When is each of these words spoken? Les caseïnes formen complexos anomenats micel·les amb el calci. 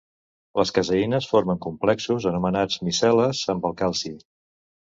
Les 0.59 0.71
caseïnes 0.77 1.27
formen 1.33 1.61
complexos 1.67 2.27
anomenats 2.31 2.81
micel·les 2.89 3.47
amb 3.55 3.69
el 3.71 3.81
calci. 3.83 4.17